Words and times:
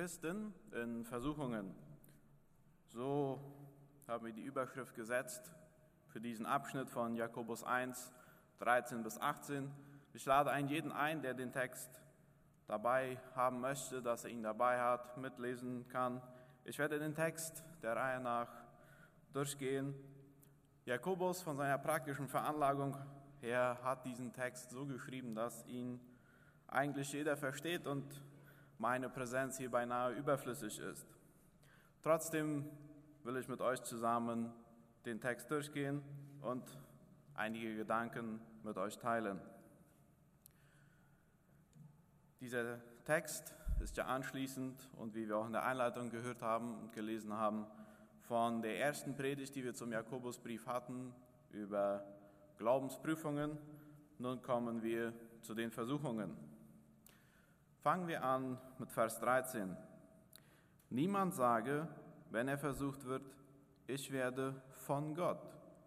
Christen 0.00 0.54
in 0.72 1.04
Versuchungen. 1.04 1.74
So 2.88 3.38
haben 4.08 4.24
wir 4.24 4.32
die 4.32 4.40
Überschrift 4.40 4.94
gesetzt 4.94 5.52
für 6.06 6.22
diesen 6.22 6.46
Abschnitt 6.46 6.88
von 6.88 7.16
Jakobus 7.16 7.62
1, 7.62 8.10
13 8.60 9.02
bis 9.02 9.20
18. 9.20 9.70
Ich 10.14 10.24
lade 10.24 10.52
einen 10.52 10.68
jeden 10.68 10.90
ein, 10.90 11.20
der 11.20 11.34
den 11.34 11.52
Text 11.52 12.00
dabei 12.66 13.18
haben 13.36 13.60
möchte, 13.60 14.00
dass 14.00 14.24
er 14.24 14.30
ihn 14.30 14.42
dabei 14.42 14.80
hat, 14.80 15.18
mitlesen 15.18 15.86
kann. 15.88 16.22
Ich 16.64 16.78
werde 16.78 16.98
den 16.98 17.14
Text 17.14 17.62
der 17.82 17.94
Reihe 17.94 18.20
nach 18.20 18.48
durchgehen. 19.34 19.94
Jakobus 20.86 21.42
von 21.42 21.58
seiner 21.58 21.76
praktischen 21.76 22.26
Veranlagung 22.26 22.96
her 23.42 23.78
hat 23.82 24.06
diesen 24.06 24.32
Text 24.32 24.70
so 24.70 24.86
geschrieben, 24.86 25.34
dass 25.34 25.66
ihn 25.66 26.00
eigentlich 26.68 27.12
jeder 27.12 27.36
versteht 27.36 27.86
und 27.86 28.22
meine 28.80 29.10
Präsenz 29.10 29.58
hier 29.58 29.70
beinahe 29.70 30.14
überflüssig 30.14 30.78
ist. 30.78 31.06
Trotzdem 32.02 32.64
will 33.24 33.36
ich 33.36 33.46
mit 33.46 33.60
euch 33.60 33.82
zusammen 33.82 34.50
den 35.04 35.20
Text 35.20 35.50
durchgehen 35.50 36.02
und 36.40 36.64
einige 37.34 37.76
Gedanken 37.76 38.40
mit 38.64 38.78
euch 38.78 38.96
teilen. 38.96 39.38
Dieser 42.40 42.80
Text 43.04 43.54
ist 43.80 43.98
ja 43.98 44.06
anschließend 44.06 44.88
und 44.96 45.14
wie 45.14 45.28
wir 45.28 45.36
auch 45.36 45.46
in 45.46 45.52
der 45.52 45.66
Einleitung 45.66 46.08
gehört 46.08 46.40
haben 46.40 46.78
und 46.78 46.92
gelesen 46.94 47.34
haben, 47.34 47.66
von 48.22 48.62
der 48.62 48.78
ersten 48.78 49.14
Predigt, 49.14 49.54
die 49.56 49.64
wir 49.64 49.74
zum 49.74 49.92
Jakobusbrief 49.92 50.66
hatten, 50.66 51.12
über 51.50 52.02
Glaubensprüfungen. 52.56 53.58
Nun 54.18 54.40
kommen 54.40 54.82
wir 54.82 55.12
zu 55.42 55.52
den 55.52 55.70
Versuchungen. 55.70 56.49
Fangen 57.82 58.08
wir 58.08 58.22
an 58.22 58.58
mit 58.78 58.92
Vers 58.92 59.18
13. 59.20 59.74
Niemand 60.90 61.34
sage, 61.34 61.88
wenn 62.30 62.46
er 62.46 62.58
versucht 62.58 63.06
wird, 63.06 63.24
ich 63.86 64.12
werde 64.12 64.60
von 64.72 65.14
Gott 65.14 65.40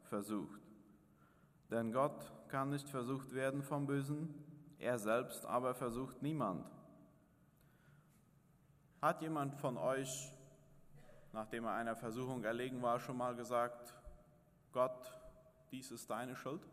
versucht. 0.05 0.59
Denn 1.69 1.91
Gott 1.91 2.31
kann 2.47 2.71
nicht 2.71 2.89
versucht 2.89 3.33
werden 3.35 3.61
vom 3.61 3.85
Bösen, 3.85 4.33
er 4.79 4.97
selbst 4.97 5.45
aber 5.45 5.75
versucht 5.75 6.21
niemand. 6.23 6.65
Hat 8.99 9.21
jemand 9.21 9.53
von 9.55 9.77
euch, 9.77 10.31
nachdem 11.31 11.65
er 11.65 11.73
einer 11.73 11.95
Versuchung 11.95 12.43
erlegen 12.43 12.81
war, 12.81 12.99
schon 12.99 13.17
mal 13.17 13.35
gesagt, 13.35 13.93
Gott, 14.71 15.13
dies 15.71 15.91
ist 15.91 16.09
deine 16.09 16.35
Schuld? 16.35 16.67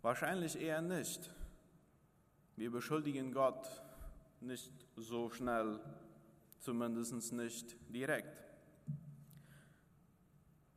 Wahrscheinlich 0.00 0.58
eher 0.58 0.80
nicht. 0.80 1.30
Wir 2.62 2.70
beschuldigen 2.70 3.32
Gott 3.32 3.82
nicht 4.40 4.70
so 4.94 5.28
schnell, 5.30 5.80
zumindest 6.60 7.32
nicht 7.32 7.74
direkt. 7.92 8.44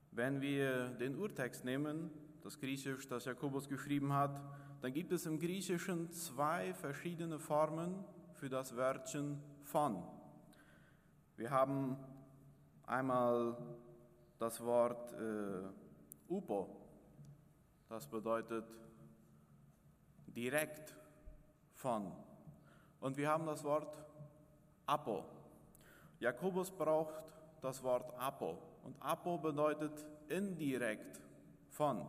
Wenn 0.10 0.42
wir 0.42 0.88
den 0.90 1.16
Urtext 1.16 1.64
nehmen, 1.64 2.10
das 2.42 2.58
Griechisch, 2.58 3.08
das 3.08 3.26
Jakobus 3.26 3.70
geschrieben 3.70 4.12
hat, 4.14 4.42
dann 4.82 4.94
gibt 4.94 5.12
es 5.12 5.28
im 5.28 5.38
Griechischen 5.38 6.12
zwei 6.12 6.74
verschiedene 6.74 7.38
Formen 7.38 8.04
für 8.34 8.50
das 8.50 8.76
Wörtchen 8.76 9.40
von. 9.62 10.02
Wir 11.38 11.52
haben 11.52 11.98
einmal 12.88 13.56
das 14.40 14.60
Wort 14.60 15.14
äh, 15.14 16.34
upo, 16.34 16.68
das 17.90 18.08
bedeutet 18.08 18.66
direkt 20.26 21.05
von. 21.86 22.12
Und 23.00 23.16
wir 23.16 23.30
haben 23.30 23.46
das 23.46 23.64
Wort 23.64 23.96
apo. 24.88 25.24
Jakobus 26.20 26.72
braucht 26.72 27.14
das 27.62 27.84
Wort 27.84 28.12
apo. 28.18 28.58
Und 28.84 29.00
apo 29.00 29.38
bedeutet 29.38 30.04
indirekt 30.28 31.22
von. 31.70 32.08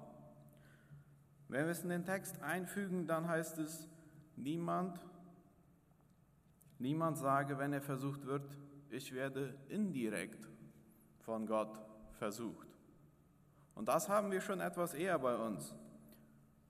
Wenn 1.49 1.67
wir 1.67 1.73
es 1.73 1.83
in 1.83 1.91
den 1.91 2.07
Text 2.07 2.41
einfügen, 2.41 3.07
dann 3.07 3.29
heißt 3.29 3.59
es, 3.59 3.87
niemand, 4.37 4.99
niemand 6.79 7.19
sage, 7.19 7.59
wenn 7.59 7.75
er 7.75 7.83
versucht 7.83 8.25
wird, 8.25 8.57
ich 8.89 9.13
werde 9.13 9.55
indirekt 9.69 10.49
von 11.19 11.47
Gott 11.47 11.79
versucht. 12.13 12.69
Und 13.75 13.89
das 13.89 14.09
haben 14.09 14.31
wir 14.31 14.41
schon 14.41 14.61
etwas 14.61 14.95
eher 14.95 15.19
bei 15.19 15.37
uns. 15.37 15.75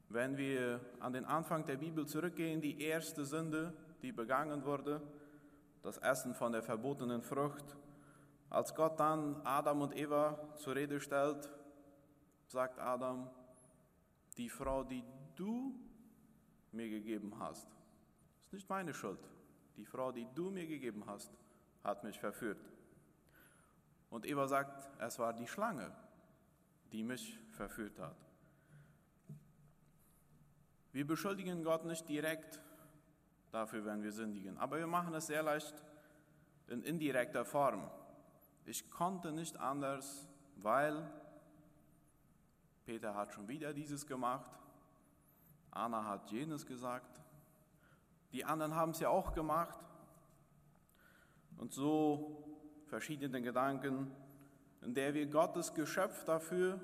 Wenn 0.09 0.37
wir 0.37 0.81
an 1.01 1.13
den 1.13 1.25
Anfang 1.25 1.65
der 1.65 1.77
Bibel 1.77 2.07
zurückgehen, 2.07 2.61
die 2.61 2.81
erste 2.81 3.25
Sünde, 3.25 3.73
die 4.03 4.13
begangen 4.13 4.65
wurde, 4.65 5.03
das 5.83 5.99
Essen 5.99 6.35
von 6.35 6.53
der 6.53 6.63
verbotenen 6.63 7.23
Frucht, 7.23 7.77
als 8.51 8.75
Gott 8.75 9.01
dann 9.01 9.41
Adam 9.45 9.83
und 9.83 9.97
Eva 9.97 10.39
zur 10.57 10.77
Rede 10.77 11.01
stellt, 11.01 11.51
sagt 12.47 12.79
Adam, 12.79 13.29
die 14.37 14.49
Frau, 14.49 14.85
die 14.85 15.03
du 15.35 15.75
mir 16.73 16.89
gegeben 16.89 17.33
hast, 17.39 17.69
ist 18.45 18.53
nicht 18.53 18.69
meine 18.69 18.95
Schuld. 18.95 19.21
Die 19.77 19.85
Frau, 19.85 20.13
die 20.13 20.27
du 20.35 20.51
mir 20.51 20.67
gegeben 20.67 21.05
hast, 21.07 21.33
hat 21.83 22.05
mich 22.05 22.19
verführt. 22.19 22.65
Und 24.11 24.25
Eva 24.25 24.47
sagt, 24.47 24.89
es 25.01 25.19
war 25.19 25.33
die 25.33 25.47
Schlange, 25.47 25.93
die 26.93 27.03
mich 27.03 27.39
verführt 27.51 27.99
hat. 27.99 28.26
Wir 30.97 31.07
beschuldigen 31.07 31.63
Gott 31.63 31.85
nicht 31.85 32.09
direkt 32.09 32.59
dafür, 33.53 33.85
wenn 33.85 34.03
wir 34.03 34.13
sündigen, 34.13 34.57
aber 34.57 34.79
wir 34.79 34.87
machen 34.87 35.13
es 35.13 35.27
sehr 35.27 35.43
leicht 35.43 35.75
in 36.69 36.83
indirekter 36.83 37.45
Form. 37.45 37.91
Ich 38.65 38.91
konnte 38.91 39.31
nicht 39.31 39.61
anders, 39.61 40.27
weil 40.57 41.07
Peter 42.87 43.15
hat 43.15 43.35
schon 43.35 43.47
wieder 43.47 43.75
dieses 43.75 44.07
gemacht, 44.07 44.51
Anna 45.71 46.03
hat 46.03 46.31
jenes 46.31 46.65
gesagt, 46.65 47.21
die 48.33 48.47
anderen 48.47 48.75
haben 48.75 48.93
es 48.93 49.01
ja 49.01 49.11
auch 49.11 49.35
gemacht. 49.35 49.79
Und 51.59 51.75
so 51.75 52.43
verschiedene 52.87 53.43
Gedanken, 53.43 54.11
in 54.81 54.95
der 54.95 55.13
wir 55.13 55.27
Gottes 55.27 55.75
Geschöpf 55.75 56.25
dafür 56.25 56.81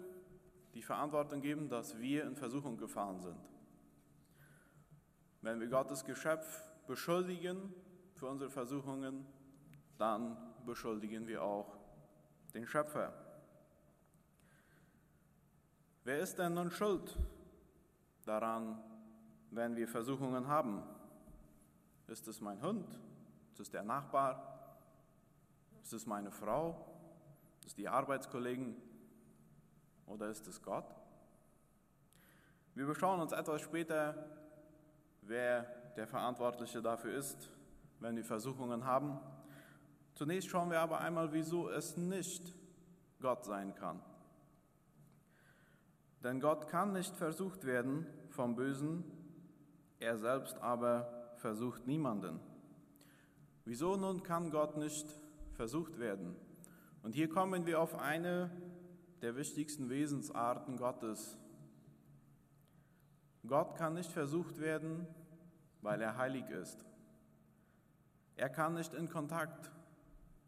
die 0.75 0.83
Verantwortung 0.83 1.41
geben, 1.41 1.71
dass 1.71 1.99
wir 1.99 2.25
in 2.25 2.37
Versuchung 2.37 2.77
gefallen 2.77 3.23
sind. 3.23 3.53
Wenn 5.43 5.59
wir 5.59 5.67
Gottes 5.67 6.05
Geschöpf 6.05 6.71
beschuldigen 6.87 7.75
für 8.15 8.29
unsere 8.29 8.49
Versuchungen, 8.49 9.27
dann 9.99 10.37
beschuldigen 10.65 11.27
wir 11.27 11.43
auch 11.43 11.77
den 12.55 12.65
Schöpfer. 12.65 13.13
Wer 16.05 16.21
ist 16.21 16.39
denn 16.39 16.55
nun 16.55 16.71
schuld 16.71 17.19
daran, 18.25 18.81
wenn 19.51 19.75
wir 19.75 19.89
Versuchungen 19.89 20.47
haben? 20.47 20.85
Ist 22.07 22.29
es 22.29 22.41
mein 22.41 22.63
Hund? 22.63 23.01
Ist 23.51 23.61
es 23.61 23.71
der 23.71 23.83
Nachbar? 23.83 24.79
Ist 25.83 25.93
es 25.93 26.07
meine 26.07 26.31
Frau? 26.31 26.87
Ist 27.61 27.67
es 27.67 27.75
die 27.75 27.89
Arbeitskollegen? 27.89 28.77
Oder 30.07 30.29
ist 30.29 30.47
es 30.47 30.63
Gott? 30.63 30.95
Wir 32.77 32.87
beschauen 32.87 33.21
uns 33.21 33.33
etwas 33.33 33.61
später 33.61 34.42
wer 35.23 35.63
der 35.97 36.07
Verantwortliche 36.07 36.83
dafür 36.83 37.15
ist, 37.15 37.51
wenn 38.01 38.17
wir 38.17 38.25
Versuchungen 38.25 38.85
haben. 38.85 39.19
Zunächst 40.15 40.51
schauen 40.51 40.71
wir 40.71 40.81
aber 40.81 41.01
einmal, 41.01 41.33
wieso 41.33 41.69
es 41.69 41.97
nicht 41.97 42.55
Gott 43.21 43.45
sein 43.45 43.75
kann. 43.75 44.01
Denn 46.23 46.41
Gott 46.41 46.69
kann 46.69 46.93
nicht 46.93 47.17
versucht 47.17 47.65
werden 47.65 48.07
vom 48.31 48.55
Bösen, 48.55 49.05
er 49.99 50.17
selbst 50.19 50.59
aber 50.59 51.33
versucht 51.37 51.87
niemanden. 51.87 52.41
Wieso 53.65 53.97
nun 53.97 54.23
kann 54.23 54.51
Gott 54.51 54.77
nicht 54.77 55.07
versucht 55.55 55.99
werden? 55.99 56.37
Und 57.03 57.15
hier 57.15 57.29
kommen 57.29 57.67
wir 57.67 57.81
auf 57.81 57.99
eine 57.99 58.51
der 59.21 59.37
wichtigsten 59.37 59.89
Wesensarten 59.89 60.77
Gottes, 60.77 61.37
Gott 63.47 63.77
kann 63.77 63.95
nicht 63.95 64.11
versucht 64.11 64.61
werden, 64.61 65.07
weil 65.81 66.01
er 66.01 66.17
heilig 66.17 66.49
ist. 66.51 66.85
Er 68.37 68.49
kann 68.49 68.75
nicht 68.75 68.95
in 68.95 69.09
Kontakt 69.09 69.71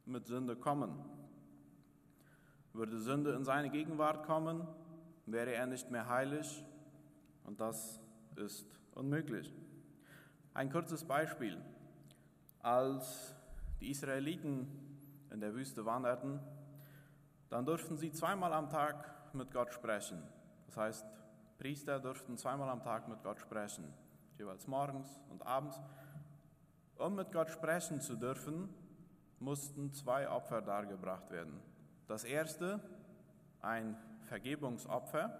mit 0.07 0.27
Sünde 0.27 0.57
kommen. 0.57 1.05
Würde 2.73 2.99
Sünde 2.99 3.33
in 3.33 3.45
seine 3.45 3.71
Gegenwart 3.71 4.25
kommen, 4.25 4.67
wäre 5.27 5.53
er 5.53 5.67
nicht 5.67 5.91
mehr 5.91 6.09
heilig 6.09 6.65
und 7.45 7.61
das 7.61 8.01
ist 8.37 8.67
unmöglich. 8.95 9.53
Ein 10.55 10.71
kurzes 10.71 11.05
Beispiel. 11.05 11.61
Als 12.61 13.35
die 13.81 13.91
Israeliten 13.91 14.69
in 15.31 15.41
der 15.41 15.55
Wüste 15.55 15.85
wanderten, 15.85 16.41
dann 17.49 17.67
durften 17.67 17.97
sie 17.97 18.13
zweimal 18.13 18.53
am 18.53 18.71
Tag 18.71 19.35
mit 19.35 19.53
Gott 19.53 19.73
sprechen. 19.73 20.23
Das 20.67 20.77
heißt, 20.77 21.07
Priester 21.59 22.01
durften 22.01 22.37
zweimal 22.37 22.69
am 22.69 22.83
Tag 22.83 23.09
mit 23.09 23.23
Gott 23.23 23.41
sprechen, 23.41 23.93
jeweils 24.39 24.67
morgens 24.67 25.21
und 25.31 25.47
abends. 25.47 25.81
Um 26.97 27.15
mit 27.15 27.33
Gott 27.33 27.51
sprechen 27.51 28.01
zu 28.01 28.17
dürfen, 28.17 28.69
mussten 29.41 29.93
zwei 29.93 30.29
Opfer 30.29 30.63
dargebracht 30.63 31.31
werden. 31.31 31.61
Das 32.07 32.25
erste, 32.25 32.81
ein 33.61 33.97
Vergebungsopfer 34.23 35.39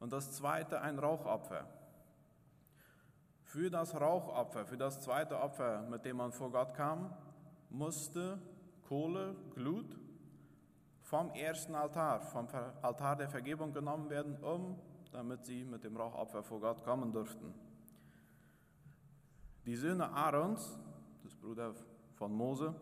und 0.00 0.12
das 0.12 0.32
zweite, 0.32 0.80
ein 0.80 0.98
Rauchopfer. 0.98 1.66
Für 3.42 3.70
das 3.70 3.94
Rauchopfer, 3.94 4.66
für 4.66 4.76
das 4.76 5.00
zweite 5.00 5.40
Opfer, 5.40 5.82
mit 5.82 6.04
dem 6.04 6.16
man 6.16 6.32
vor 6.32 6.50
Gott 6.50 6.74
kam, 6.74 7.14
musste 7.70 8.38
Kohle, 8.88 9.36
Glut 9.54 9.98
vom 11.00 11.30
ersten 11.30 11.74
Altar, 11.74 12.20
vom 12.20 12.48
Altar 12.82 13.16
der 13.16 13.28
Vergebung 13.28 13.72
genommen 13.72 14.10
werden, 14.10 14.36
um, 14.42 14.78
damit 15.14 15.44
sie 15.44 15.64
mit 15.64 15.84
dem 15.84 15.96
Rauchopfer 15.96 16.42
vor 16.42 16.60
Gott 16.60 16.82
kommen 16.82 17.12
durften. 17.12 17.54
Die 19.64 19.76
Söhne 19.76 20.10
Aarons, 20.10 20.76
des 21.24 21.36
Bruder 21.36 21.72
von 22.16 22.32
Mose, 22.32 22.74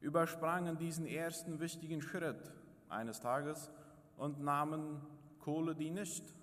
übersprangen 0.00 0.76
diesen 0.76 1.06
ersten 1.06 1.60
wichtigen 1.60 2.02
Schritt 2.02 2.52
eines 2.90 3.20
Tages 3.20 3.70
und 4.18 4.42
nahmen 4.42 5.00
Kohle, 5.40 5.74
die 5.74 5.90
nicht 5.90 6.34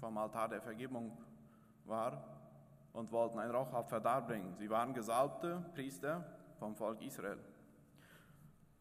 vom 0.00 0.16
Altar 0.16 0.48
der 0.48 0.62
Vergebung 0.62 1.16
war, 1.84 2.24
und 2.92 3.12
wollten 3.12 3.38
ein 3.38 3.50
Rauchopfer 3.50 4.00
darbringen. 4.00 4.56
Sie 4.56 4.68
waren 4.68 4.94
gesalbte 4.94 5.64
Priester 5.74 6.24
vom 6.58 6.74
Volk 6.74 7.02
Israel. 7.02 7.38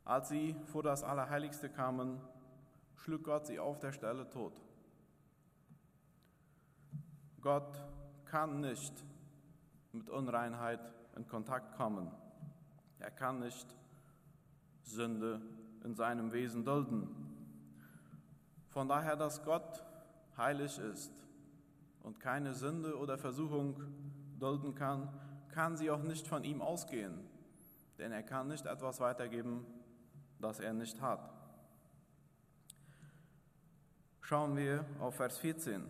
Als 0.04 0.30
sie 0.30 0.56
vor 0.66 0.82
das 0.82 1.04
Allerheiligste 1.04 1.70
kamen, 1.70 2.20
schlug 2.96 3.26
Gott 3.26 3.46
sie 3.46 3.60
auf 3.60 3.78
der 3.80 3.92
Stelle 3.92 4.28
tot. 4.30 4.60
Gott 7.42 7.84
kann 8.26 8.62
nicht 8.62 8.94
mit 9.92 10.10
Unreinheit 10.10 10.94
in 11.16 11.28
Kontakt 11.28 11.76
kommen. 11.76 12.12
Er 13.00 13.12
kann 13.12 13.40
nicht 13.40 13.68
Sünde 14.84 15.42
in 15.84 15.96
seinem 15.96 16.32
Wesen 16.32 16.66
dulden. 16.66 17.08
Von 18.70 18.88
daher, 18.88 19.16
dass 19.16 19.44
Gott 19.44 19.84
heilig 20.38 20.78
ist 20.78 21.12
und 22.04 22.20
keine 22.20 22.54
Sünde 22.54 22.98
oder 22.98 23.18
Versuchung 23.18 23.82
dulden 24.40 24.76
kann, 24.76 25.10
kann 25.50 25.76
sie 25.76 25.90
auch 25.92 26.04
nicht 26.04 26.28
von 26.28 26.44
ihm 26.44 26.62
ausgehen, 26.62 27.20
denn 27.98 28.12
er 28.12 28.24
kann 28.24 28.48
nicht 28.48 28.66
etwas 28.66 29.00
weitergeben, 29.00 29.66
das 30.40 30.60
er 30.60 30.74
nicht 30.74 31.02
hat. 31.02 31.34
Schauen 34.22 34.56
wir 34.56 34.86
auf 35.00 35.16
Vers 35.16 35.40
14. 35.40 35.84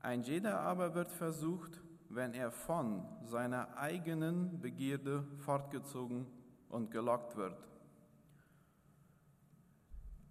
Ein 0.00 0.22
jeder 0.22 0.60
aber 0.60 0.94
wird 0.94 1.10
versucht, 1.10 1.80
wenn 2.08 2.32
er 2.32 2.50
von 2.50 3.04
seiner 3.22 3.76
eigenen 3.76 4.60
Begierde 4.60 5.24
fortgezogen 5.38 6.26
und 6.68 6.90
gelockt 6.90 7.36
wird. 7.36 7.68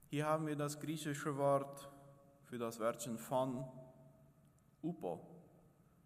Hier 0.09 0.25
haben 0.25 0.47
wir 0.47 0.55
das 0.55 0.79
griechische 0.79 1.37
Wort 1.37 1.89
für 2.43 2.57
das 2.57 2.79
Wörtchen 2.79 3.17
von, 3.17 3.65
upo, 4.81 5.19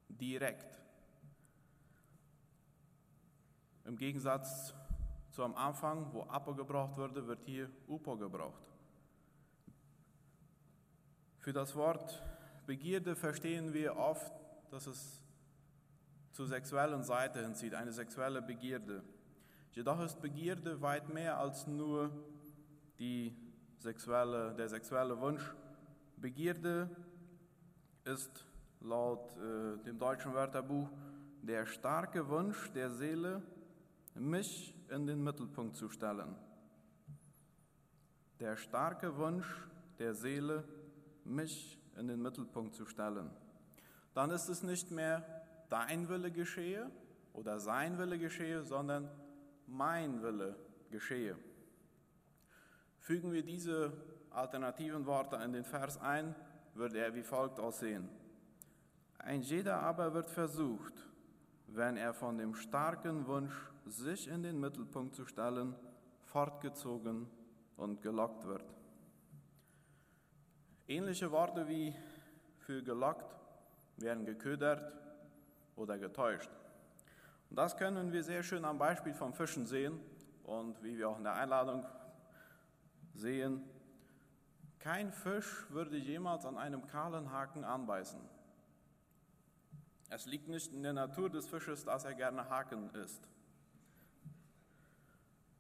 direkt. 0.09 0.81
Im 3.85 3.95
Gegensatz 3.95 4.73
zu 5.29 5.43
am 5.43 5.55
Anfang, 5.55 6.11
wo 6.13 6.23
Apo 6.23 6.53
gebraucht 6.55 6.97
wurde, 6.97 7.25
wird 7.27 7.43
hier 7.45 7.69
Upo 7.87 8.17
gebraucht. 8.17 8.63
Für 11.37 11.53
das 11.53 11.75
Wort 11.75 12.21
Begierde 12.65 13.15
verstehen 13.15 13.73
wir 13.73 13.97
oft, 13.97 14.31
dass 14.69 14.87
es 14.87 15.21
zur 16.31 16.47
sexuellen 16.47 17.03
Seite 17.03 17.41
hinzieht, 17.41 17.73
eine 17.73 17.91
sexuelle 17.91 18.41
Begierde. 18.41 19.03
Jedoch 19.71 19.99
ist 20.01 20.21
Begierde 20.21 20.81
weit 20.81 21.09
mehr 21.09 21.37
als 21.37 21.67
nur 21.67 22.11
die 22.99 23.35
sexuelle, 23.79 24.53
der 24.55 24.69
sexuelle 24.69 25.19
Wunsch. 25.19 25.43
Begierde 26.17 26.89
ist 28.03 28.45
laut 28.79 29.35
äh, 29.37 29.83
dem 29.83 29.97
deutschen 29.97 30.33
Wörterbuch 30.33 30.89
der 31.41 31.65
starke 31.65 32.27
Wunsch 32.29 32.71
der 32.73 32.91
Seele, 32.91 33.41
mich 34.13 34.75
in 34.89 35.07
den 35.07 35.23
Mittelpunkt 35.23 35.75
zu 35.75 35.89
stellen. 35.89 36.35
Der 38.39 38.57
starke 38.57 39.17
Wunsch 39.17 39.47
der 39.97 40.13
Seele, 40.13 40.63
mich 41.23 41.80
in 42.01 42.07
den 42.07 42.21
Mittelpunkt 42.21 42.74
zu 42.74 42.86
stellen. 42.86 43.30
Dann 44.13 44.31
ist 44.31 44.50
es 44.50 44.63
nicht 44.63 44.92
mehr 44.92 45.24
dein 45.69 46.09
Wille 46.09 46.31
geschehe 46.31 46.89
oder 47.33 47.59
sein 47.59 47.98
Wille 48.00 48.18
geschehe, 48.18 48.63
sondern 48.63 49.09
mein 49.68 50.21
Wille 50.24 50.56
geschehe. 50.89 51.38
Fügen 53.00 53.31
wir 53.31 53.44
diese 53.44 53.94
alternativen 54.31 55.06
Worte 55.06 55.36
in 55.38 55.53
den 55.53 55.63
Vers 55.63 56.00
ein, 56.01 56.36
würde 56.74 56.98
er 56.98 57.13
wie 57.13 57.24
folgt 57.24 57.59
aussehen. 57.59 58.09
Ein 59.19 59.42
jeder 59.42 59.81
aber 59.81 60.13
wird 60.15 60.30
versucht, 60.30 60.94
wenn 61.68 61.98
er 61.98 62.13
von 62.13 62.38
dem 62.38 62.56
starken 62.56 63.27
Wunsch 63.27 63.53
sich 63.86 64.27
in 64.27 64.42
den 64.42 64.59
Mittelpunkt 64.59 65.13
zu 65.13 65.25
stellen, 65.25 65.75
fortgezogen 66.24 67.27
und 67.77 68.01
gelockt 68.01 68.45
wird. 68.48 68.80
Ähnliche 70.87 71.31
Worte 71.31 71.67
wie 71.67 71.95
für 72.59 72.83
gelockt 72.83 73.35
werden 73.97 74.25
geködert 74.25 74.91
oder 75.75 75.97
getäuscht. 75.97 76.49
Und 77.49 77.57
das 77.57 77.77
können 77.77 78.11
wir 78.11 78.23
sehr 78.23 78.43
schön 78.43 78.65
am 78.65 78.77
Beispiel 78.77 79.13
vom 79.13 79.33
Fischen 79.33 79.65
sehen 79.65 79.99
und 80.43 80.81
wie 80.83 80.97
wir 80.97 81.09
auch 81.09 81.17
in 81.17 81.23
der 81.23 81.33
Einladung 81.33 81.85
sehen. 83.13 83.63
Kein 84.79 85.11
Fisch 85.11 85.69
würde 85.69 85.97
jemals 85.97 86.45
an 86.45 86.57
einem 86.57 86.87
kahlen 86.87 87.31
Haken 87.31 87.63
anbeißen. 87.63 88.19
Es 90.09 90.25
liegt 90.25 90.47
nicht 90.47 90.73
in 90.73 90.83
der 90.83 90.93
Natur 90.93 91.29
des 91.29 91.47
Fisches, 91.47 91.85
dass 91.85 92.03
er 92.03 92.13
gerne 92.13 92.49
Haken 92.49 92.89
isst. 92.95 93.27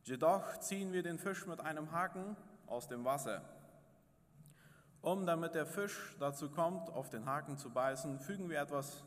Jedoch 0.03 0.57
ziehen 0.59 0.91
wir 0.91 1.03
den 1.03 1.19
Fisch 1.19 1.45
mit 1.45 1.61
einem 1.61 1.91
Haken 1.91 2.35
aus 2.67 2.87
dem 2.87 3.05
Wasser. 3.05 3.41
Um 5.01 5.25
damit 5.25 5.55
der 5.55 5.65
Fisch 5.65 6.15
dazu 6.19 6.49
kommt, 6.49 6.89
auf 6.89 7.09
den 7.09 7.25
Haken 7.25 7.57
zu 7.57 7.71
beißen, 7.71 8.19
fügen 8.19 8.49
wir 8.49 8.61
etwas 8.61 9.03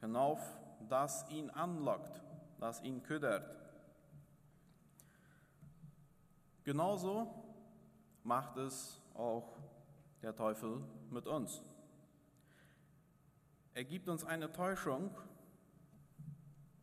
hinauf, 0.00 0.40
das 0.88 1.28
ihn 1.30 1.50
anlockt, 1.50 2.22
das 2.60 2.80
ihn 2.82 3.02
ködert. 3.02 3.50
Genauso 6.62 7.44
macht 8.22 8.56
es 8.56 9.00
auch 9.14 9.58
der 10.22 10.36
Teufel 10.36 10.80
mit 11.10 11.26
uns. 11.26 11.62
Er 13.74 13.84
gibt 13.84 14.08
uns 14.08 14.24
eine 14.24 14.52
Täuschung, 14.52 15.10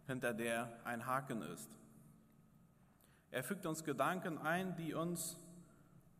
hinter 0.08 0.34
der 0.34 0.70
ein 0.84 1.06
Haken 1.06 1.42
ist. 1.42 1.70
Er 3.32 3.44
fügt 3.44 3.66
uns 3.66 3.86
Gedanken 3.86 4.38
ein, 4.38 4.76
die 4.76 4.94
uns 4.94 5.38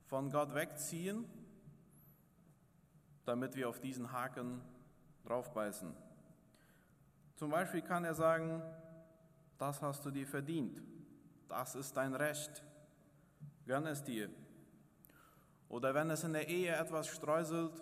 von 0.06 0.32
Gott 0.32 0.56
wegziehen, 0.56 1.26
damit 3.32 3.56
wir 3.56 3.70
auf 3.70 3.80
diesen 3.80 4.12
Haken 4.12 4.62
draufbeißen. 5.24 5.96
Zum 7.38 7.50
Beispiel 7.50 7.82
kann 7.82 8.04
er 8.04 8.14
sagen, 8.14 8.62
das 9.58 9.82
hast 9.82 10.06
du 10.06 10.12
dir 10.12 10.28
verdient, 10.28 10.82
das 11.48 11.76
ist 11.76 11.96
dein 11.96 12.14
Recht, 12.14 12.62
gönn 13.66 13.86
es 13.86 14.04
dir. 14.04 14.30
Oder 15.70 15.94
wenn 15.94 16.10
es 16.10 16.26
in 16.26 16.34
der 16.34 16.50
Ehe 16.50 16.76
etwas 16.76 17.08
streuselt, 17.08 17.82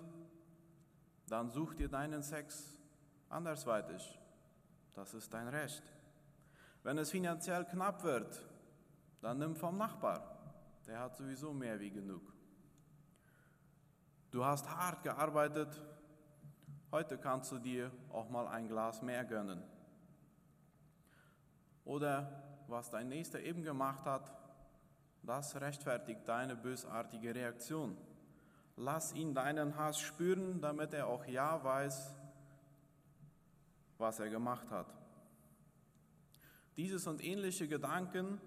dann 1.26 1.50
such 1.50 1.74
dir 1.74 1.90
deinen 1.90 2.22
Sex 2.22 2.80
andersweitig, 3.30 4.20
das 4.94 5.16
ist 5.16 5.34
dein 5.34 5.48
Recht. 5.48 5.82
Wenn 6.84 7.00
es 7.00 7.10
finanziell 7.10 7.66
knapp 7.66 8.04
wird, 8.04 8.46
dann 9.20 9.40
nimm 9.40 9.56
vom 9.56 9.80
Nachbar, 9.80 10.38
der 10.86 11.00
hat 11.00 11.18
sowieso 11.18 11.54
mehr 11.54 11.80
wie 11.80 11.90
genug. 11.90 12.39
Du 14.32 14.46
hast 14.46 14.70
hart 14.70 15.02
gearbeitet, 15.02 15.82
heute 16.92 17.18
kannst 17.18 17.52
du 17.52 17.58
dir 17.58 17.92
auch 18.12 18.30
mal 18.30 18.48
ein 18.48 18.68
Glas 18.68 19.02
mehr 19.02 19.26
gönnen. 19.26 19.64
Oder 21.84 22.44
was 22.68 22.92
dein 22.92 23.10
Nächster 23.10 23.40
eben 23.40 23.64
gemacht 23.64 24.06
hat, 24.06 24.32
das 25.24 25.60
rechtfertigt 25.60 26.28
deine 26.28 26.56
bösartige 26.56 27.34
Reaktion. 27.34 27.98
Lass 28.76 29.14
ihn 29.14 29.34
deinen 29.34 29.76
Hass 29.76 30.00
spüren, 30.00 30.62
damit 30.62 30.94
er 30.94 31.08
auch 31.08 31.26
ja 31.26 31.64
weiß, 31.64 32.16
was 33.98 34.20
er 34.20 34.30
gemacht 34.30 34.70
hat. 34.70 34.94
Dieses 36.78 37.08
und 37.08 37.24
ähnliche 37.24 37.68
Gedanken 37.68 38.40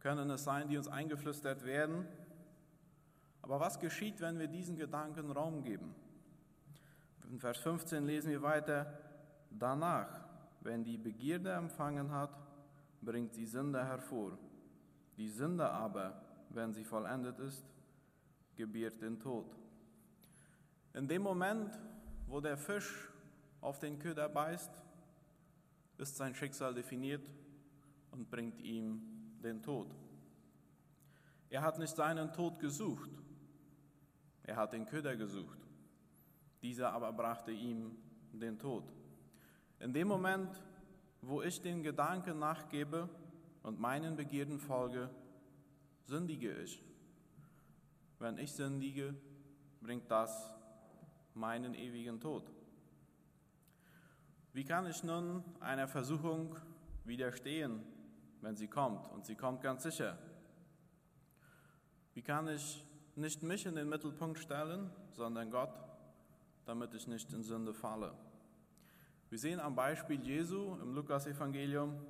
können 0.00 0.30
es 0.30 0.44
sein, 0.44 0.68
die 0.68 0.78
uns 0.78 0.88
eingeflüstert 0.88 1.64
werden. 1.64 2.08
Aber 3.48 3.60
was 3.60 3.80
geschieht, 3.80 4.20
wenn 4.20 4.38
wir 4.38 4.46
diesen 4.46 4.76
Gedanken 4.76 5.30
Raum 5.30 5.62
geben? 5.62 5.94
In 7.30 7.40
Vers 7.40 7.56
15 7.56 8.04
lesen 8.04 8.30
wir 8.30 8.42
weiter, 8.42 9.00
danach, 9.48 10.20
wenn 10.60 10.84
die 10.84 10.98
Begierde 10.98 11.52
empfangen 11.52 12.12
hat, 12.12 12.38
bringt 13.00 13.32
sie 13.32 13.46
Sünde 13.46 13.82
hervor. 13.82 14.36
Die 15.16 15.30
Sünde 15.30 15.66
aber, 15.66 16.20
wenn 16.50 16.74
sie 16.74 16.84
vollendet 16.84 17.38
ist, 17.38 17.64
gebiert 18.54 19.00
den 19.00 19.18
Tod. 19.18 19.46
In 20.92 21.08
dem 21.08 21.22
Moment, 21.22 21.72
wo 22.26 22.42
der 22.42 22.58
Fisch 22.58 23.08
auf 23.62 23.78
den 23.78 23.98
Köder 23.98 24.28
beißt, 24.28 24.82
ist 25.96 26.16
sein 26.18 26.34
Schicksal 26.34 26.74
definiert 26.74 27.30
und 28.10 28.30
bringt 28.30 28.60
ihm 28.60 29.00
den 29.42 29.62
Tod. 29.62 29.88
Er 31.48 31.62
hat 31.62 31.78
nicht 31.78 31.96
seinen 31.96 32.30
Tod 32.34 32.58
gesucht, 32.60 33.08
er 34.48 34.56
hat 34.56 34.72
den 34.72 34.86
Köder 34.86 35.14
gesucht. 35.14 35.58
Dieser 36.62 36.90
aber 36.92 37.12
brachte 37.12 37.52
ihm 37.52 37.94
den 38.32 38.58
Tod. 38.58 38.90
In 39.78 39.92
dem 39.92 40.08
Moment, 40.08 40.62
wo 41.20 41.42
ich 41.42 41.60
den 41.60 41.82
Gedanken 41.82 42.38
nachgebe 42.38 43.10
und 43.62 43.78
meinen 43.78 44.16
Begierden 44.16 44.58
folge, 44.58 45.10
sündige 46.06 46.54
ich. 46.62 46.82
Wenn 48.18 48.38
ich 48.38 48.52
sündige, 48.52 49.14
bringt 49.82 50.10
das 50.10 50.50
meinen 51.34 51.74
ewigen 51.74 52.18
Tod. 52.18 52.50
Wie 54.54 54.64
kann 54.64 54.86
ich 54.86 55.04
nun 55.04 55.44
einer 55.60 55.86
Versuchung 55.86 56.56
widerstehen, 57.04 57.84
wenn 58.40 58.56
sie 58.56 58.66
kommt? 58.66 59.06
Und 59.12 59.26
sie 59.26 59.36
kommt 59.36 59.60
ganz 59.60 59.82
sicher. 59.82 60.16
Wie 62.14 62.22
kann 62.22 62.48
ich 62.48 62.87
nicht 63.18 63.42
mich 63.42 63.66
in 63.66 63.74
den 63.74 63.88
Mittelpunkt 63.88 64.38
stellen, 64.38 64.90
sondern 65.12 65.50
Gott, 65.50 65.74
damit 66.64 66.94
ich 66.94 67.06
nicht 67.06 67.32
in 67.32 67.42
Sünde 67.42 67.74
falle? 67.74 68.14
Wir 69.30 69.38
sehen 69.38 69.60
am 69.60 69.74
Beispiel 69.74 70.20
Jesu 70.22 70.76
im 70.80 70.94
Lukas-Evangelium, 70.94 72.00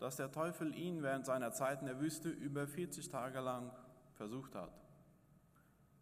dass 0.00 0.16
der 0.16 0.32
Teufel 0.32 0.74
ihn 0.74 1.02
während 1.02 1.26
seiner 1.26 1.52
Zeit 1.52 1.80
in 1.80 1.86
der 1.86 2.00
Wüste 2.00 2.28
über 2.28 2.66
40 2.66 3.08
Tage 3.08 3.40
lang 3.40 3.70
versucht 4.14 4.54
hat. 4.54 4.72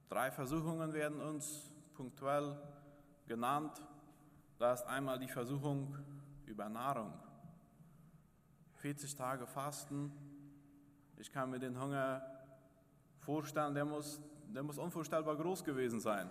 Drei 0.08 0.30
Versuchungen 0.30 0.92
werden 0.92 1.20
uns 1.20 1.70
punktuell 1.94 2.56
genannt. 3.26 3.82
Da 4.58 4.72
ist 4.72 4.86
einmal 4.86 5.18
die 5.18 5.28
Versuchung 5.28 5.96
über 6.46 6.68
Nahrung. 6.68 7.12
40 8.76 9.14
Tage 9.16 9.46
Fasten. 9.46 10.12
Ich 11.16 11.30
kann 11.30 11.50
mir 11.50 11.58
den 11.58 11.80
Hunger 11.80 12.22
vorstellen, 13.18 13.74
der 13.74 13.84
muss, 13.84 14.20
der 14.54 14.62
muss 14.62 14.78
unvorstellbar 14.78 15.36
groß 15.36 15.64
gewesen 15.64 16.00
sein. 16.00 16.30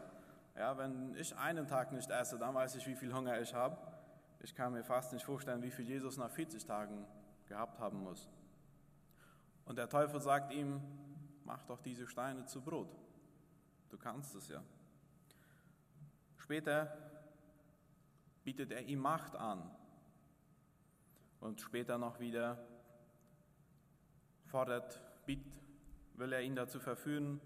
Ja, 0.55 0.77
wenn 0.77 1.15
ich 1.15 1.35
einen 1.35 1.67
Tag 1.67 1.91
nicht 1.91 2.09
esse, 2.09 2.37
dann 2.37 2.55
weiß 2.55 2.75
ich, 2.75 2.87
wie 2.87 2.95
viel 2.95 3.13
Hunger 3.13 3.39
ich 3.41 3.53
habe. 3.53 3.77
Ich 4.39 4.55
kann 4.55 4.73
mir 4.73 4.83
fast 4.83 5.11
nicht 5.13 5.25
vorstellen, 5.25 5.61
wie 5.61 5.71
viel 5.71 5.85
Jesus 5.85 6.17
nach 6.17 6.29
40 6.29 6.65
Tagen 6.65 7.05
gehabt 7.47 7.79
haben 7.79 8.01
muss. 8.01 8.29
Und 9.65 9.77
der 9.77 9.89
Teufel 9.89 10.21
sagt 10.21 10.53
ihm, 10.53 10.81
mach 11.43 11.63
doch 11.63 11.81
diese 11.81 12.07
Steine 12.07 12.45
zu 12.45 12.61
Brot. 12.61 12.95
Du 13.89 13.97
kannst 13.97 14.35
es 14.35 14.47
ja. 14.47 14.63
Später 16.37 16.95
bietet 18.43 18.71
er 18.71 18.83
ihm 18.83 18.99
Macht 18.99 19.35
an. 19.35 19.69
Und 21.39 21.59
später 21.61 21.97
noch 21.97 22.19
wieder 22.19 22.57
fordert, 24.45 25.01
will 26.15 26.31
er 26.31 26.41
ihn 26.41 26.55
dazu 26.55 26.79
verführen, 26.79 27.41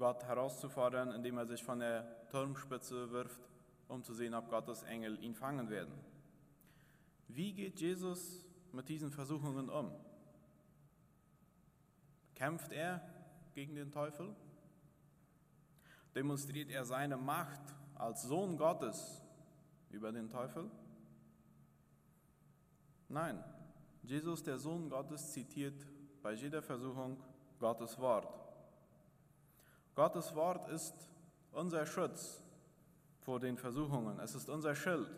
Gott 0.00 0.24
herauszufordern, 0.24 1.12
indem 1.12 1.36
er 1.36 1.46
sich 1.46 1.62
von 1.62 1.78
der 1.78 2.26
Turmspitze 2.30 3.10
wirft, 3.12 3.42
um 3.86 4.02
zu 4.02 4.14
sehen, 4.14 4.32
ob 4.32 4.48
Gottes 4.48 4.82
Engel 4.82 5.22
ihn 5.22 5.34
fangen 5.34 5.68
werden. 5.68 5.92
Wie 7.28 7.52
geht 7.52 7.78
Jesus 7.80 8.46
mit 8.72 8.88
diesen 8.88 9.10
Versuchungen 9.10 9.68
um? 9.68 9.92
Kämpft 12.34 12.72
er 12.72 13.02
gegen 13.52 13.74
den 13.74 13.92
Teufel? 13.92 14.34
Demonstriert 16.14 16.70
er 16.70 16.86
seine 16.86 17.18
Macht 17.18 17.60
als 17.94 18.22
Sohn 18.22 18.56
Gottes 18.56 19.22
über 19.90 20.12
den 20.12 20.30
Teufel? 20.30 20.70
Nein, 23.10 23.44
Jesus, 24.02 24.42
der 24.42 24.58
Sohn 24.58 24.88
Gottes, 24.88 25.32
zitiert 25.32 25.86
bei 26.22 26.32
jeder 26.32 26.62
Versuchung 26.62 27.22
Gottes 27.58 27.98
Wort. 27.98 28.49
Gottes 29.94 30.34
Wort 30.34 30.68
ist 30.68 30.94
unser 31.52 31.84
Schutz 31.84 32.42
vor 33.20 33.40
den 33.40 33.56
Versuchungen. 33.56 34.18
Es 34.20 34.34
ist 34.34 34.48
unser 34.48 34.74
Schild. 34.74 35.10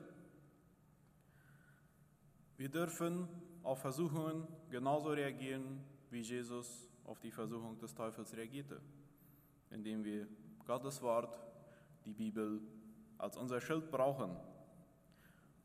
Wir 2.57 2.69
dürfen 2.69 3.29
auf 3.63 3.81
Versuchungen 3.81 4.47
genauso 4.71 5.11
reagieren, 5.11 5.85
wie 6.11 6.21
Jesus 6.21 6.89
auf 7.05 7.19
die 7.21 7.31
Versuchung 7.31 7.79
des 7.79 7.95
Teufels 7.95 8.37
reagierte, 8.37 8.81
indem 9.71 10.05
wir 10.05 10.27
Gottes 10.67 11.03
Wort 11.03 11.39
die 12.05 12.13
Bibel 12.13 12.61
als 13.19 13.37
unser 13.37 13.61
Schild 13.61 13.91
brauchen. 13.91 14.37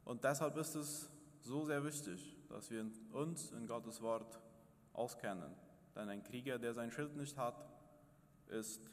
Und 0.06 0.24
deshalb 0.24 0.58
ist 0.58 0.76
es 0.76 1.10
so 1.42 1.66
sehr 1.66 1.84
wichtig, 1.84 2.38
dass 2.50 2.70
wir 2.72 2.86
uns 3.12 3.52
in 3.52 3.68
Gottes 3.68 4.02
Wort 4.02 4.40
auskennen. 4.94 5.54
Denn 5.96 6.10
ein 6.10 6.24
Krieger, 6.24 6.60
der 6.60 6.74
sein 6.74 6.92
Schild 6.92 7.16
nicht 7.16 7.38
hat, 7.38 7.68
ist 8.48 8.90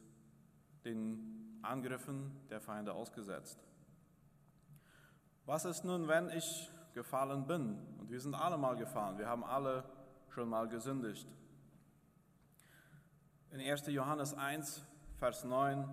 den 0.85 1.59
Angriffen 1.63 2.31
der 2.51 2.61
Feinde 2.61 2.93
ausgesetzt. 2.93 3.59
Was 5.47 5.65
ist 5.65 5.85
nun, 5.85 6.09
wenn 6.09 6.31
ich 6.31 6.71
gefallen 6.95 7.47
bin? 7.47 7.79
Und 7.99 8.11
wir 8.11 8.21
sind 8.21 8.35
alle 8.35 8.57
mal 8.57 8.77
gefallen. 8.77 9.19
Wir 9.19 9.29
haben 9.29 9.45
alle 9.45 9.85
schon 10.31 10.49
mal 10.49 10.69
gesündigt. 10.69 11.29
In 13.51 13.61
1. 13.61 13.87
Johannes 13.87 14.35
1, 14.35 14.85
Vers 15.19 15.45
9 15.45 15.89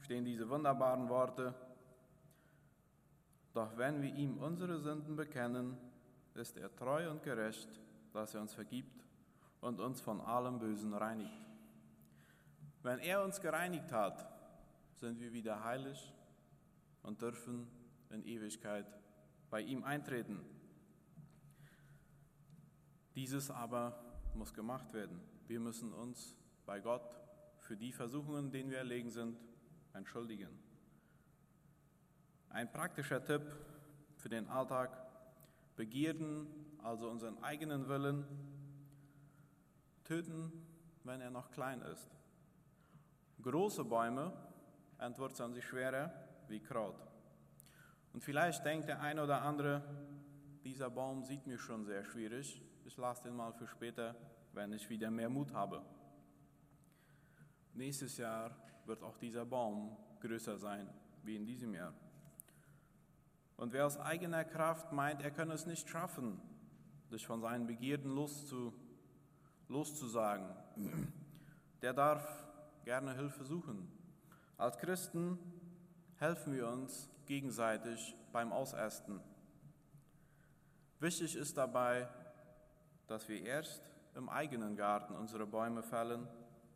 stehen 0.00 0.24
diese 0.24 0.48
wunderbaren 0.48 1.08
Worte. 1.08 1.54
Doch 3.52 3.76
wenn 3.76 4.00
wir 4.00 4.14
ihm 4.14 4.38
unsere 4.38 4.78
Sünden 4.78 5.14
bekennen, 5.14 5.76
ist 6.34 6.56
er 6.56 6.74
treu 6.74 7.10
und 7.10 7.22
gerecht, 7.22 7.68
dass 8.12 8.34
er 8.34 8.40
uns 8.40 8.54
vergibt 8.54 9.04
und 9.60 9.80
uns 9.80 10.00
von 10.00 10.20
allem 10.20 10.58
Bösen 10.58 10.94
reinigt. 10.94 11.46
Wenn 12.82 12.98
er 12.98 13.22
uns 13.22 13.40
gereinigt 13.40 13.92
hat, 13.92 14.31
sind 15.02 15.18
wir 15.18 15.32
wieder 15.32 15.64
heilig 15.64 16.14
und 17.02 17.20
dürfen 17.20 17.66
in 18.10 18.24
Ewigkeit 18.24 18.86
bei 19.50 19.60
ihm 19.60 19.82
eintreten. 19.82 20.44
Dieses 23.16 23.50
aber 23.50 23.98
muss 24.36 24.54
gemacht 24.54 24.94
werden. 24.94 25.20
Wir 25.48 25.58
müssen 25.58 25.92
uns 25.92 26.36
bei 26.66 26.78
Gott 26.78 27.18
für 27.58 27.76
die 27.76 27.90
Versuchungen, 27.90 28.52
denen 28.52 28.70
wir 28.70 28.78
erlegen 28.78 29.10
sind, 29.10 29.36
entschuldigen. 29.92 30.56
Ein 32.50 32.70
praktischer 32.70 33.24
Tipp 33.24 33.42
für 34.18 34.28
den 34.28 34.46
Alltag, 34.46 34.96
Begierden, 35.74 36.46
also 36.78 37.10
unseren 37.10 37.42
eigenen 37.42 37.88
Willen, 37.88 38.24
töten, 40.04 40.52
wenn 41.02 41.20
er 41.20 41.30
noch 41.30 41.50
klein 41.50 41.82
ist. 41.82 42.08
Große 43.42 43.84
Bäume 43.84 44.32
entwurzeln 45.02 45.52
sich 45.52 45.64
schwerer 45.64 46.12
wie 46.48 46.60
Kraut. 46.60 46.96
Und 48.12 48.22
vielleicht 48.22 48.64
denkt 48.64 48.88
der 48.88 49.00
eine 49.00 49.22
oder 49.22 49.42
andere, 49.42 49.82
dieser 50.64 50.90
Baum 50.90 51.24
sieht 51.24 51.46
mir 51.46 51.58
schon 51.58 51.84
sehr 51.84 52.04
schwierig, 52.04 52.62
ich 52.84 52.96
lasse 52.96 53.24
den 53.24 53.36
mal 53.36 53.52
für 53.52 53.66
später, 53.66 54.14
wenn 54.52 54.72
ich 54.72 54.88
wieder 54.90 55.10
mehr 55.10 55.28
Mut 55.28 55.52
habe. 55.52 55.82
Nächstes 57.74 58.18
Jahr 58.18 58.54
wird 58.86 59.02
auch 59.02 59.16
dieser 59.16 59.44
Baum 59.44 59.96
größer 60.20 60.58
sein 60.58 60.88
wie 61.22 61.36
in 61.36 61.46
diesem 61.46 61.74
Jahr. 61.74 61.94
Und 63.56 63.72
wer 63.72 63.86
aus 63.86 63.98
eigener 63.98 64.44
Kraft 64.44 64.92
meint, 64.92 65.22
er 65.22 65.30
könne 65.30 65.54
es 65.54 65.66
nicht 65.66 65.88
schaffen, 65.88 66.40
sich 67.08 67.26
von 67.26 67.40
seinen 67.40 67.66
Begierden 67.66 68.10
loszu, 68.14 68.74
loszusagen, 69.68 70.48
der 71.80 71.92
darf 71.92 72.46
gerne 72.84 73.14
Hilfe 73.14 73.44
suchen. 73.44 74.01
Als 74.62 74.78
Christen 74.78 75.40
helfen 76.18 76.52
wir 76.52 76.68
uns 76.68 77.10
gegenseitig 77.26 78.14
beim 78.30 78.52
Ausästen. 78.52 79.20
Wichtig 81.00 81.34
ist 81.34 81.56
dabei, 81.56 82.08
dass 83.08 83.28
wir 83.28 83.42
erst 83.42 83.82
im 84.14 84.28
eigenen 84.28 84.76
Garten 84.76 85.16
unsere 85.16 85.48
Bäume 85.48 85.82
fällen 85.82 86.28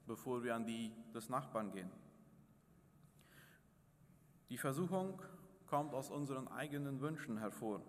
bevor 0.05 0.43
wir 0.43 0.57
an 0.57 0.67
die 0.67 0.93
des 1.15 1.29
Nachbarn 1.29 1.71
gehen. 1.71 1.93
Die 4.51 4.59
Versuchung 4.59 5.23
kommt 5.69 5.95
aus 5.95 6.11
unseren 6.11 6.49
eigenen 6.49 7.01
Wünschen 7.01 7.39
hervor 7.39 7.83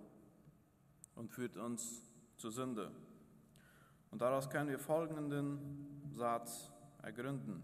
und 1.16 1.32
führt 1.32 1.58
uns 1.58 2.04
zur 2.36 2.52
Sünde. 2.52 2.92
Und 4.12 4.22
daraus 4.22 4.48
können 4.48 4.70
wir 4.70 4.78
folgenden 4.78 6.12
Satz 6.12 6.72
ergründen. 7.02 7.64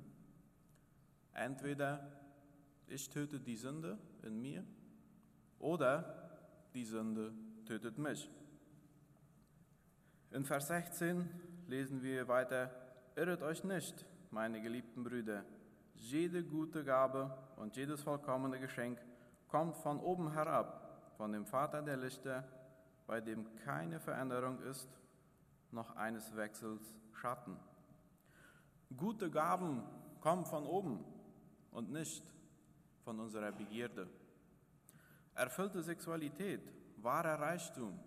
Entweder 1.34 2.23
ich 2.94 3.10
töte 3.10 3.40
die 3.40 3.56
Sünde 3.56 3.98
in 4.22 4.40
mir 4.40 4.64
oder 5.58 6.30
die 6.76 6.86
Sünde 6.86 7.34
tötet 7.66 7.98
mich. 7.98 8.30
In 10.30 10.46
Vers 10.46 10.68
16 10.68 11.28
lesen 11.68 12.04
wir 12.04 12.28
weiter, 12.28 12.70
Irret 13.16 13.42
euch 13.42 13.64
nicht, 13.64 14.06
meine 14.32 14.62
geliebten 14.62 15.04
Brüder, 15.04 15.44
jede 15.96 16.44
gute 16.44 16.84
Gabe 16.84 17.36
und 17.58 17.76
jedes 17.76 18.02
vollkommene 18.02 18.60
Geschenk 18.60 19.00
kommt 19.48 19.78
von 19.78 20.00
oben 20.00 20.32
herab, 20.34 21.14
von 21.18 21.32
dem 21.32 21.46
Vater 21.46 21.82
der 21.82 21.98
Lichter, 21.98 22.44
bei 23.06 23.22
dem 23.22 23.56
keine 23.66 24.00
Veränderung 24.00 24.60
ist, 24.64 24.90
noch 25.72 25.96
eines 25.96 26.36
Wechsels 26.36 26.96
Schatten. 27.14 27.58
Gute 28.96 29.30
Gaben 29.30 29.84
kommen 30.22 30.46
von 30.46 30.66
oben 30.66 31.04
und 31.72 31.92
nicht 31.92 32.24
von 33.04 33.20
unserer 33.20 33.52
Begierde. 33.52 34.08
Erfüllte 35.36 35.82
Sexualität, 35.82 36.62
wahrer 36.98 37.40
Reichtum, 37.40 38.00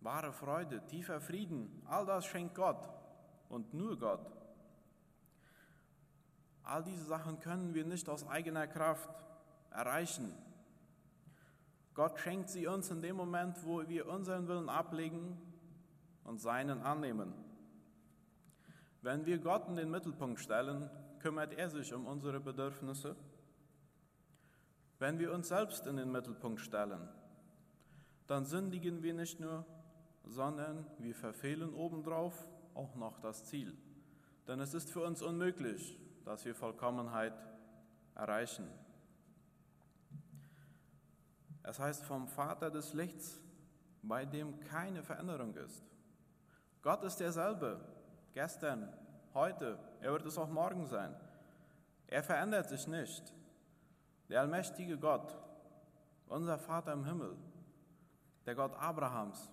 wahre 0.00 0.32
Freude, 0.32 0.84
tiefer 0.86 1.20
Frieden, 1.20 1.82
all 1.86 2.06
das 2.06 2.26
schenkt 2.26 2.54
Gott 2.54 2.88
und 3.48 3.72
nur 3.74 3.98
Gott. 3.98 4.32
All 6.62 6.82
diese 6.82 7.04
Sachen 7.04 7.40
können 7.40 7.74
wir 7.74 7.84
nicht 7.84 8.08
aus 8.08 8.26
eigener 8.28 8.66
Kraft 8.66 9.24
erreichen. 9.70 10.32
Gott 11.94 12.18
schenkt 12.18 12.50
sie 12.50 12.66
uns 12.66 12.90
in 12.90 13.00
dem 13.00 13.16
Moment, 13.16 13.64
wo 13.64 13.88
wir 13.88 14.06
unseren 14.08 14.48
Willen 14.48 14.68
ablegen 14.68 15.38
und 16.24 16.40
seinen 16.40 16.82
annehmen. 16.82 17.32
Wenn 19.00 19.24
wir 19.24 19.38
Gott 19.38 19.68
in 19.68 19.76
den 19.76 19.90
Mittelpunkt 19.90 20.40
stellen, 20.40 20.90
kümmert 21.20 21.54
er 21.54 21.70
sich 21.70 21.94
um 21.94 22.06
unsere 22.06 22.40
Bedürfnisse. 22.40 23.16
Wenn 24.98 25.18
wir 25.18 25.32
uns 25.32 25.48
selbst 25.48 25.86
in 25.86 25.96
den 25.96 26.10
Mittelpunkt 26.10 26.60
stellen, 26.60 27.08
dann 28.26 28.44
sündigen 28.44 29.02
wir 29.02 29.14
nicht 29.14 29.40
nur, 29.40 29.64
sondern 30.24 30.86
wir 30.98 31.14
verfehlen 31.14 31.74
obendrauf 31.74 32.48
auch 32.74 32.94
noch 32.94 33.18
das 33.20 33.44
Ziel. 33.44 33.76
Denn 34.46 34.60
es 34.60 34.74
ist 34.74 34.90
für 34.90 35.02
uns 35.04 35.22
unmöglich, 35.22 35.98
dass 36.24 36.44
wir 36.44 36.54
Vollkommenheit 36.54 37.34
erreichen. 38.14 38.66
Es 41.62 41.78
heißt 41.78 42.04
vom 42.04 42.28
Vater 42.28 42.70
des 42.70 42.92
Lichts, 42.94 43.40
bei 44.02 44.24
dem 44.24 44.60
keine 44.60 45.02
Veränderung 45.02 45.54
ist. 45.56 45.84
Gott 46.80 47.02
ist 47.02 47.16
derselbe, 47.16 47.80
gestern, 48.32 48.92
heute, 49.34 49.78
er 50.00 50.12
wird 50.12 50.26
es 50.26 50.38
auch 50.38 50.48
morgen 50.48 50.86
sein. 50.86 51.14
Er 52.06 52.22
verändert 52.22 52.68
sich 52.68 52.86
nicht. 52.86 53.35
Der 54.28 54.40
allmächtige 54.40 54.98
Gott, 54.98 55.36
unser 56.26 56.58
Vater 56.58 56.92
im 56.92 57.04
Himmel, 57.04 57.36
der 58.44 58.54
Gott 58.54 58.74
Abrahams, 58.74 59.50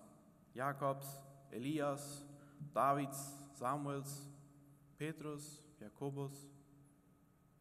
Jakobs, 0.52 1.20
Elias, 1.50 2.24
Davids, 2.72 3.38
Samuels, 3.52 4.28
Petrus, 4.96 5.62
Jakobus, 5.80 6.48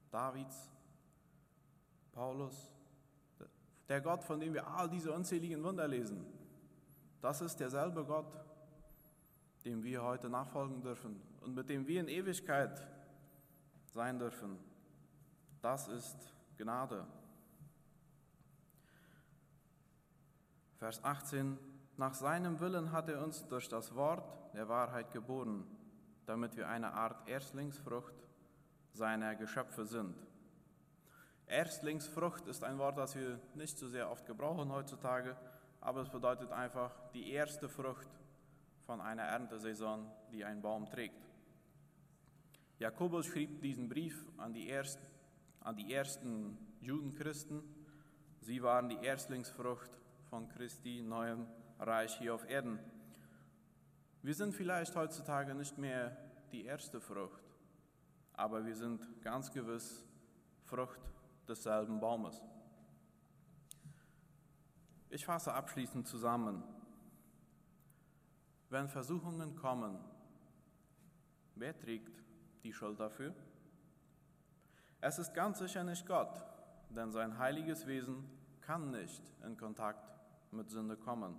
Davids, 0.10 0.72
Paulus, 2.12 2.72
der 3.88 4.02
Gott, 4.02 4.24
von 4.24 4.40
dem 4.40 4.54
wir 4.54 4.66
all 4.68 4.90
diese 4.90 5.12
unzähligen 5.12 5.64
Wunder 5.64 5.88
lesen, 5.88 6.26
das 7.22 7.42
ist 7.42 7.60
derselbe 7.60 8.04
Gott, 8.06 8.34
dem 9.66 9.84
wir 9.84 10.04
heute 10.04 10.30
nachfolgen 10.30 10.82
dürfen 10.82 11.22
und 11.42 11.56
mit 11.56 11.70
dem 11.70 11.88
wir 11.88 12.00
in 12.02 12.08
Ewigkeit 12.08 12.86
sein 13.86 14.20
dürfen. 14.20 14.58
Das 15.62 15.88
ist 15.88 16.34
Gnade. 16.58 17.06
Vers 20.78 21.04
18. 21.04 21.58
Nach 21.98 22.14
seinem 22.14 22.60
Willen 22.60 22.92
hat 22.92 23.10
er 23.10 23.24
uns 23.24 23.48
durch 23.48 23.70
das 23.70 23.96
Wort 23.96 24.54
der 24.54 24.68
Wahrheit 24.68 25.12
geboren, 25.12 25.66
damit 26.26 26.56
wir 26.56 26.68
eine 26.68 26.94
Art 26.94 27.28
Erstlingsfrucht 27.28 28.14
seiner 28.92 29.36
Geschöpfe 29.36 29.86
sind. 29.86 30.16
Erstlingsfrucht 31.48 32.48
ist 32.48 32.64
ein 32.64 32.78
Wort, 32.78 32.98
das 32.98 33.16
wir 33.16 33.40
nicht 33.56 33.78
so 33.78 33.88
sehr 33.88 34.10
oft 34.10 34.26
gebrauchen 34.26 34.72
heutzutage, 34.72 35.36
aber 35.82 36.02
es 36.02 36.10
bedeutet 36.10 36.52
einfach 36.52 36.92
die 37.14 37.32
erste 37.32 37.68
Frucht 37.70 38.08
von 38.86 39.02
einer 39.02 39.24
Erntesaison, 39.24 40.10
die 40.32 40.46
ein 40.46 40.62
Baum 40.62 40.90
trägt. 40.90 41.22
Jakobus 42.80 43.28
schrieb 43.28 43.62
diesen 43.62 43.88
Brief 43.88 44.26
an 44.38 44.54
die, 44.54 44.68
erst, 44.68 45.00
an 45.64 45.76
die 45.76 45.94
ersten 45.94 46.58
Judenchristen. 46.82 47.64
Sie 48.42 48.62
waren 48.62 48.90
die 48.90 49.04
Erstlingsfrucht 49.04 49.92
von 50.30 50.50
Christi 50.50 51.02
neuem 51.02 51.48
Reich 51.80 52.18
hier 52.18 52.36
auf 52.36 52.50
Erden. 52.50 52.80
Wir 54.22 54.34
sind 54.34 54.54
vielleicht 54.54 54.96
heutzutage 54.96 55.54
nicht 55.56 55.78
mehr 55.78 56.18
die 56.52 56.66
erste 56.66 57.00
Frucht, 57.00 57.44
aber 58.34 58.66
wir 58.66 58.76
sind 58.76 59.22
ganz 59.22 59.52
gewiss 59.52 60.06
Frucht 60.66 61.00
desselben 61.48 62.00
Baumes. 62.00 62.42
Ich 65.10 65.26
fasse 65.26 65.54
abschließend 65.54 66.08
zusammen. 66.08 66.64
Wenn 68.70 68.90
Versuchungen 68.90 69.56
kommen, 69.56 70.00
wer 71.56 71.78
trägt 71.78 72.24
die 72.64 72.74
Schuld 72.74 73.00
dafür? 73.00 73.36
Es 75.06 75.20
ist 75.20 75.34
ganz 75.34 75.60
sicher 75.60 75.84
nicht 75.84 76.08
Gott, 76.08 76.46
denn 76.90 77.12
sein 77.12 77.38
heiliges 77.38 77.86
Wesen 77.88 78.24
kann 78.62 78.92
nicht 78.92 79.22
in 79.46 79.58
Kontakt 79.58 80.16
mit 80.52 80.70
Sünde 80.70 80.96
kommen, 80.96 81.38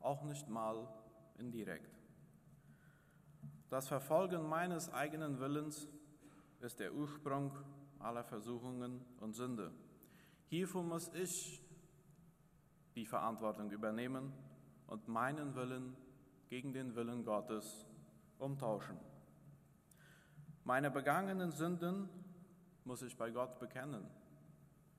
auch 0.00 0.24
nicht 0.24 0.48
mal 0.48 0.88
indirekt. 1.38 1.96
Das 3.70 3.86
Verfolgen 3.86 4.48
meines 4.48 4.92
eigenen 4.92 5.38
Willens 5.38 5.86
ist 6.58 6.80
der 6.80 6.92
Ursprung 6.92 7.52
aller 8.00 8.24
Versuchungen 8.24 9.04
und 9.20 9.34
Sünde. 9.34 9.70
Hierfür 10.46 10.82
muss 10.82 11.14
ich 11.14 11.62
die 12.96 13.06
Verantwortung 13.06 13.70
übernehmen 13.70 14.32
und 14.88 15.06
meinen 15.06 15.54
Willen 15.54 15.96
gegen 16.48 16.72
den 16.72 16.96
Willen 16.96 17.24
Gottes 17.24 17.86
umtauschen. 18.40 18.98
Meine 20.64 20.90
begangenen 20.90 21.52
Sünden 21.52 22.08
muss 22.88 23.02
ich 23.02 23.14
bei 23.18 23.30
Gott 23.30 23.60
bekennen, 23.60 24.08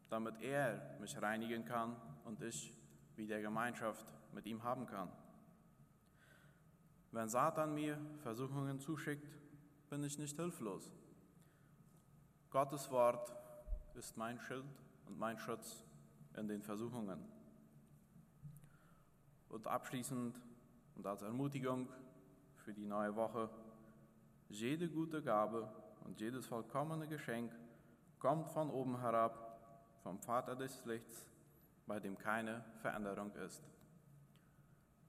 damit 0.09 0.39
er 0.41 0.95
mich 0.99 1.19
reinigen 1.19 1.65
kann 1.65 1.95
und 2.23 2.39
ich 2.39 2.71
wieder 3.15 3.41
Gemeinschaft 3.41 4.13
mit 4.31 4.45
ihm 4.45 4.61
haben 4.63 4.85
kann. 4.85 5.09
Wenn 7.11 7.27
Satan 7.27 7.73
mir 7.73 7.99
Versuchungen 8.21 8.79
zuschickt, 8.79 9.27
bin 9.89 10.03
ich 10.03 10.19
nicht 10.19 10.35
hilflos. 10.35 10.93
Gottes 12.51 12.91
Wort 12.91 13.35
ist 13.95 14.15
mein 14.17 14.39
Schild 14.39 14.65
und 15.07 15.17
mein 15.17 15.39
Schutz 15.39 15.83
in 16.37 16.47
den 16.47 16.61
Versuchungen. 16.61 17.25
Und 19.49 19.65
abschließend 19.65 20.39
und 20.95 21.07
als 21.07 21.23
Ermutigung 21.23 21.89
für 22.53 22.71
die 22.71 22.85
neue 22.85 23.15
Woche, 23.15 23.49
jede 24.47 24.87
gute 24.87 25.23
Gabe 25.23 25.67
und 26.05 26.19
jedes 26.19 26.45
vollkommene 26.45 27.07
Geschenk 27.07 27.51
kommt 28.19 28.49
von 28.49 28.69
oben 28.69 28.99
herab, 28.99 29.59
vom 30.03 30.19
Vater 30.19 30.55
des 30.55 30.85
Lichts, 30.85 31.25
bei 31.87 31.99
dem 31.99 32.17
keine 32.17 32.63
Veränderung 32.81 33.33
ist. 33.35 33.63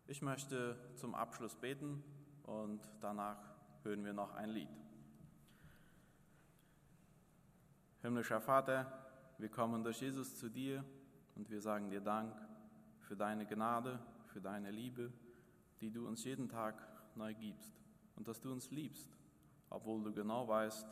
Ich 0.07 0.23
möchte 0.23 0.77
zum 0.97 1.15
Abschluss 1.15 1.55
beten 1.57 2.03
und 2.45 2.81
danach 3.01 3.39
hören 3.83 4.05
wir 4.05 4.13
noch 4.13 4.35
ein 4.35 4.51
Lied. 4.51 4.69
Himmlischer 8.03 8.41
Vater, 8.41 8.91
wir 9.39 9.51
kommen 9.51 9.85
durch 9.85 10.01
Jesus 10.01 10.39
zu 10.39 10.49
dir 10.49 10.85
und 11.35 11.51
wir 11.51 11.61
sagen 11.61 11.91
dir 11.91 12.01
Dank 12.01 12.35
für 13.01 13.17
deine 13.17 13.45
Gnade, 13.47 13.99
für 14.27 14.41
deine 14.41 14.71
Liebe, 14.71 15.13
die 15.81 15.91
du 15.91 16.07
uns 16.07 16.25
jeden 16.25 16.49
Tag 16.49 16.75
neu 17.15 17.35
gibst 17.35 17.73
und 18.17 18.27
dass 18.29 18.41
du 18.41 18.53
uns 18.53 18.71
liebst, 18.71 19.09
obwohl 19.69 20.03
du 20.03 20.13
genau 20.13 20.47
weißt, 20.49 20.87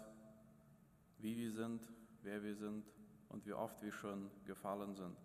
wie 1.18 1.36
wir 1.36 1.52
sind, 1.52 1.82
wer 2.28 2.42
wir 2.42 2.54
sind 2.54 2.84
und 3.30 3.46
wie 3.46 3.54
oft 3.54 3.80
wir 3.80 3.90
schon 3.90 4.30
gefallen 4.44 4.94
sind. 4.94 5.16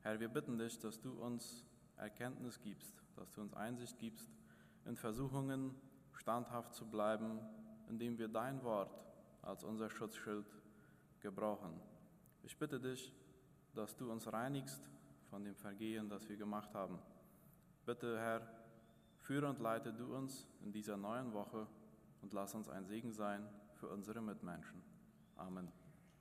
Herr, 0.00 0.18
wir 0.18 0.28
bitten 0.28 0.58
dich, 0.58 0.76
dass 0.80 1.00
du 1.00 1.12
uns 1.12 1.64
Erkenntnis 1.96 2.60
gibst, 2.60 3.00
dass 3.14 3.30
du 3.30 3.40
uns 3.42 3.54
Einsicht 3.54 3.96
gibst, 4.00 4.28
in 4.86 4.96
Versuchungen 4.96 5.72
standhaft 6.14 6.74
zu 6.74 6.84
bleiben, 6.84 7.38
indem 7.88 8.18
wir 8.18 8.26
dein 8.26 8.60
Wort 8.64 9.06
als 9.42 9.62
unser 9.62 9.88
Schutzschild 9.88 10.46
gebrauchen. 11.20 11.80
Ich 12.42 12.58
bitte 12.58 12.80
dich, 12.80 13.14
dass 13.74 13.96
du 13.96 14.10
uns 14.10 14.32
reinigst 14.32 14.82
von 15.28 15.44
dem 15.44 15.54
Vergehen, 15.54 16.08
das 16.08 16.28
wir 16.28 16.36
gemacht 16.36 16.74
haben. 16.74 16.98
Bitte, 17.86 18.18
Herr, 18.18 18.42
führe 19.20 19.48
und 19.48 19.60
leite 19.60 19.92
du 19.92 20.16
uns 20.16 20.48
in 20.64 20.72
dieser 20.72 20.96
neuen 20.96 21.32
Woche 21.32 21.68
und 22.20 22.32
lass 22.32 22.52
uns 22.54 22.68
ein 22.68 22.84
Segen 22.84 23.12
sein 23.12 23.46
für 23.74 23.88
unsere 23.88 24.20
Mitmenschen. 24.20 24.82
Amen. 25.36 25.79